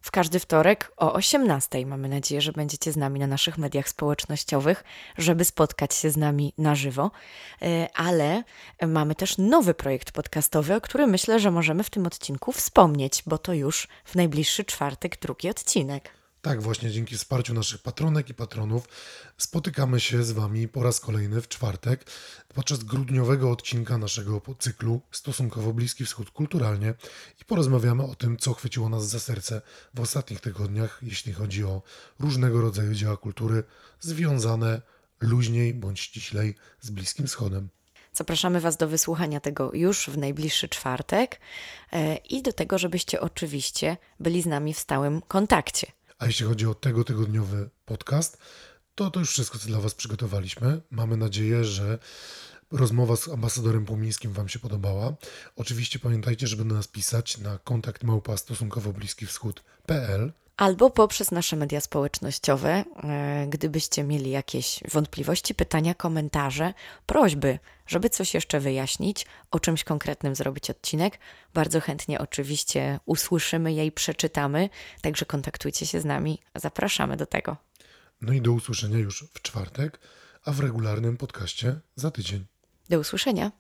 [0.02, 1.86] w każdy wtorek o 18.
[1.86, 4.84] Mamy nadzieję, że będziecie z nami na naszych mediach społecznościowych,
[5.18, 7.10] żeby spotkać się z nami na żywo.
[7.62, 8.44] E, ale
[8.86, 13.38] mamy też nowy projekt podcastowy, o którym myślę, że możemy w tym odcinku wspomnieć, bo
[13.38, 16.21] to już w najbliższy czwartek drugi odcinek.
[16.42, 18.88] Tak, właśnie dzięki wsparciu naszych patronek i patronów
[19.38, 22.04] spotykamy się z Wami po raz kolejny w czwartek
[22.54, 26.94] podczas grudniowego odcinka naszego cyklu Stosunkowo Bliski Wschód kulturalnie
[27.40, 29.62] i porozmawiamy o tym, co chwyciło nas za serce
[29.94, 31.82] w ostatnich tygodniach, jeśli chodzi o
[32.18, 33.64] różnego rodzaju dzieła kultury
[34.00, 34.82] związane
[35.20, 37.68] luźniej bądź ściślej z Bliskim Wschodem.
[38.12, 41.40] Zapraszamy Was do wysłuchania tego już w najbliższy czwartek
[41.92, 45.92] e, i do tego, żebyście oczywiście byli z nami w stałym kontakcie.
[46.22, 48.38] A jeśli chodzi o tego tygodniowy podcast,
[48.94, 50.80] to to już wszystko, co dla Was przygotowaliśmy.
[50.90, 51.98] Mamy nadzieję, że
[52.70, 55.14] rozmowa z ambasadorem Płomińskim Wam się podobała.
[55.56, 60.32] Oczywiście pamiętajcie, żeby do nas pisać na kontakt małpa stosunkowo bliski wschód.pl.
[60.62, 66.74] Albo poprzez nasze media społecznościowe, e, gdybyście mieli jakieś wątpliwości, pytania, komentarze,
[67.06, 71.18] prośby, żeby coś jeszcze wyjaśnić, o czymś konkretnym zrobić odcinek.
[71.54, 74.68] Bardzo chętnie oczywiście usłyszymy je i przeczytamy,
[75.00, 76.38] także kontaktujcie się z nami.
[76.54, 77.56] Zapraszamy do tego.
[78.20, 80.00] No i do usłyszenia już w czwartek,
[80.44, 82.46] a w regularnym podcaście za tydzień.
[82.88, 83.52] Do usłyszenia.